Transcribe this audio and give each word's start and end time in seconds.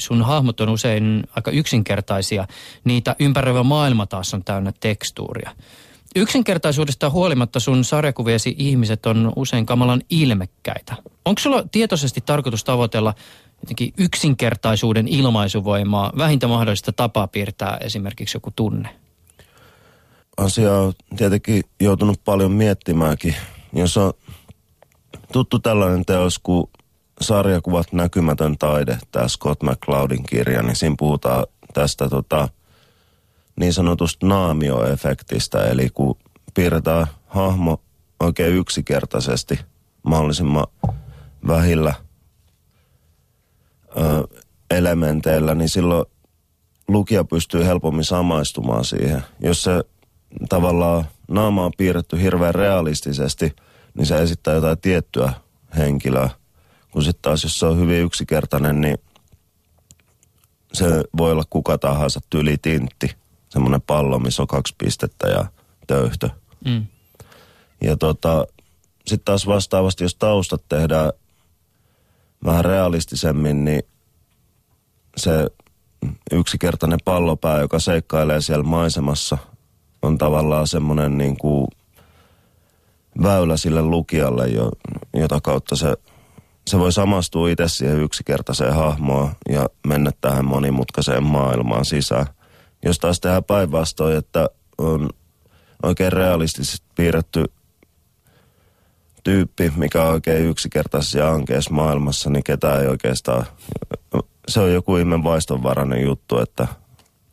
Sun 0.00 0.22
hahmot 0.22 0.60
on 0.60 0.68
usein 0.68 1.24
aika 1.36 1.50
yksinkertaisia. 1.50 2.46
Niitä 2.84 3.16
ympäröivä 3.18 3.62
maailma 3.62 4.06
taas 4.06 4.34
on 4.34 4.44
täynnä 4.44 4.72
tekstuuria. 4.80 5.50
Yksinkertaisuudesta 6.16 7.10
huolimatta 7.10 7.60
sun 7.60 7.84
sarjakuviesi 7.84 8.54
ihmiset 8.58 9.06
on 9.06 9.32
usein 9.36 9.66
kamalan 9.66 10.02
ilmekkäitä. 10.10 10.96
Onko 11.24 11.38
sulla 11.38 11.64
tietoisesti 11.72 12.20
tarkoitus 12.20 12.64
tavoitella 12.64 13.14
jotenkin 13.62 13.92
yksinkertaisuuden 13.98 15.08
ilmaisuvoimaa, 15.08 16.12
vähintä 16.18 16.48
mahdollista 16.48 16.92
tapaa 16.92 17.26
piirtää 17.26 17.78
esimerkiksi 17.80 18.36
joku 18.36 18.50
tunne? 18.56 18.88
Asiaa 20.36 20.80
on 20.80 20.92
tietenkin 21.16 21.62
joutunut 21.80 22.24
paljon 22.24 22.52
miettimäänkin. 22.52 23.34
Jos 23.72 23.96
on 23.96 24.12
tuttu 25.32 25.58
tällainen 25.58 26.04
teos 26.04 26.38
kuin 26.38 26.66
sarjakuvat 27.20 27.92
Näkymätön 27.92 28.58
taide, 28.58 28.98
tämä 29.12 29.28
Scott 29.28 29.62
McCloudin 29.62 30.22
kirja, 30.22 30.62
niin 30.62 30.76
siinä 30.76 30.94
puhutaan 30.98 31.46
tästä 31.74 32.08
tota, 32.08 32.48
niin 33.56 33.72
sanotusta 33.72 34.26
naamioefektistä, 34.26 35.64
eli 35.64 35.90
kun 35.90 36.16
piirretään 36.54 37.06
hahmo 37.26 37.80
oikein 38.20 38.54
yksinkertaisesti 38.54 39.60
mahdollisimman 40.02 40.66
vähillä 41.46 41.94
ö, 43.96 44.38
elementeillä, 44.70 45.54
niin 45.54 45.68
silloin 45.68 46.06
lukija 46.88 47.24
pystyy 47.24 47.64
helpommin 47.64 48.04
samaistumaan 48.04 48.84
siihen. 48.84 49.22
Jos 49.40 49.62
se 49.62 49.84
tavallaan 50.48 51.04
naama 51.28 51.64
on 51.64 51.72
piirretty 51.76 52.22
hirveän 52.22 52.54
realistisesti, 52.54 53.56
niin 53.94 54.06
se 54.06 54.22
esittää 54.22 54.54
jotain 54.54 54.78
tiettyä 54.78 55.32
henkilöä. 55.76 56.30
Kun 56.94 57.02
sitten 57.02 57.22
taas, 57.22 57.42
jos 57.42 57.58
se 57.58 57.66
on 57.66 57.78
hyvin 57.78 58.02
yksinkertainen, 58.02 58.80
niin 58.80 58.98
se 60.72 60.86
voi 61.16 61.32
olla 61.32 61.44
kuka 61.50 61.78
tahansa 61.78 62.20
tylitintti. 62.30 63.16
Semmoinen 63.48 63.82
pallo, 63.82 64.18
missä 64.18 64.42
on 64.42 64.48
kaksi 64.48 64.74
pistettä 64.78 65.28
ja 65.28 65.46
töyhtö. 65.86 66.30
Mm. 66.64 66.86
Ja 67.80 67.96
tota, 67.96 68.46
sitten 69.06 69.24
taas 69.24 69.46
vastaavasti, 69.46 70.04
jos 70.04 70.14
taustat 70.14 70.62
tehdään 70.68 71.12
vähän 72.44 72.64
realistisemmin, 72.64 73.64
niin 73.64 73.82
se 75.16 75.46
yksinkertainen 76.32 76.98
pallopää, 77.04 77.60
joka 77.60 77.78
seikkailee 77.78 78.40
siellä 78.40 78.64
maisemassa, 78.64 79.38
on 80.02 80.18
tavallaan 80.18 80.68
semmoinen 80.68 81.18
niin 81.18 81.36
kuin 81.36 81.66
väylä 83.22 83.56
sille 83.56 83.82
lukijalle, 83.82 84.48
jo, 84.48 84.70
jota 85.14 85.40
kautta 85.40 85.76
se, 85.76 85.96
se 86.66 86.78
voi 86.78 86.92
samastua 86.92 87.48
itse 87.48 87.68
siihen 87.68 88.00
yksinkertaiseen 88.00 88.74
hahmoon 88.74 89.30
ja 89.48 89.68
mennä 89.86 90.10
tähän 90.20 90.44
monimutkaiseen 90.44 91.22
maailmaan 91.22 91.84
sisään. 91.84 92.26
Jos 92.84 92.98
taas 92.98 93.20
tehdään 93.20 93.44
päinvastoin, 93.44 94.16
että 94.16 94.48
on 94.78 95.10
oikein 95.82 96.12
realistisesti 96.12 96.86
piirretty 96.94 97.44
tyyppi, 99.24 99.72
mikä 99.76 100.02
on 100.02 100.12
oikein 100.12 100.46
yksinkertaisessa 100.46 101.18
ja 101.18 101.30
ankeessa 101.30 101.74
maailmassa, 101.74 102.30
niin 102.30 102.44
ketään 102.44 102.80
ei 102.80 102.86
oikeastaan, 102.86 103.46
se 104.48 104.60
on 104.60 104.72
joku 104.72 104.96
ihmeen 104.96 105.24
vaistonvarainen 105.24 106.02
juttu, 106.02 106.38
että 106.38 106.66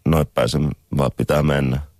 noin 0.05 0.27
päin 0.33 0.49
vaan 0.97 1.11
pitää 1.17 1.43
mennä. 1.43 1.90